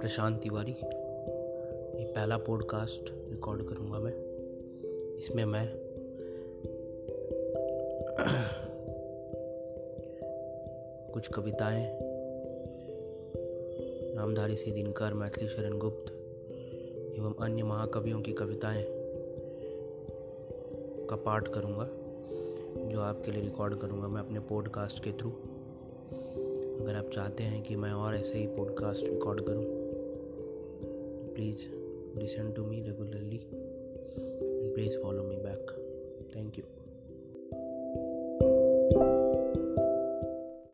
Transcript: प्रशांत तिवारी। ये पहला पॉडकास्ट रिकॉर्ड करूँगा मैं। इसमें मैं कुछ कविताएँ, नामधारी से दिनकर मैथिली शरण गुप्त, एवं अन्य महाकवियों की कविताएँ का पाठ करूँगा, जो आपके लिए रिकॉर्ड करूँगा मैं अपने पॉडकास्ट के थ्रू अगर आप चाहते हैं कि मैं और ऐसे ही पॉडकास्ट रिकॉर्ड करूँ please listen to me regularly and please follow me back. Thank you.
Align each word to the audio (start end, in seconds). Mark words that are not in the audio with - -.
प्रशांत 0.00 0.40
तिवारी। 0.42 0.72
ये 2.00 2.12
पहला 2.12 2.36
पॉडकास्ट 2.38 3.30
रिकॉर्ड 3.30 3.62
करूँगा 3.62 3.98
मैं। 3.98 4.12
इसमें 5.16 5.44
मैं 5.44 5.68
कुछ 11.12 11.28
कविताएँ, 11.28 11.98
नामधारी 14.14 14.56
से 14.56 14.70
दिनकर 14.70 15.14
मैथिली 15.14 15.48
शरण 15.48 15.78
गुप्त, 15.78 16.12
एवं 17.18 17.34
अन्य 17.40 17.62
महाकवियों 17.62 18.20
की 18.20 18.32
कविताएँ 18.32 18.84
का 21.06 21.16
पाठ 21.16 21.48
करूँगा, 21.48 21.88
जो 22.88 23.00
आपके 23.00 23.30
लिए 23.30 23.42
रिकॉर्ड 23.42 23.74
करूँगा 23.74 24.08
मैं 24.08 24.20
अपने 24.20 24.40
पॉडकास्ट 24.40 25.04
के 25.04 25.12
थ्रू 25.12 25.30
अगर 26.80 26.94
आप 26.94 27.10
चाहते 27.14 27.42
हैं 27.42 27.62
कि 27.62 27.76
मैं 27.76 27.92
और 27.92 28.14
ऐसे 28.14 28.38
ही 28.38 28.46
पॉडकास्ट 28.46 29.04
रिकॉर्ड 29.04 29.40
करूँ 29.40 29.79
please 31.40 31.64
listen 32.22 32.54
to 32.54 32.62
me 32.70 32.82
regularly 32.86 33.40
and 33.52 34.74
please 34.74 34.94
follow 35.02 35.26
me 35.26 35.38
back. 35.42 35.72
Thank 36.34 36.58
you. 36.58 36.89